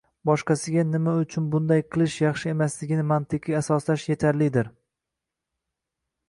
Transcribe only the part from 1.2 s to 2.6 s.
uchun bunday qilish yaxshi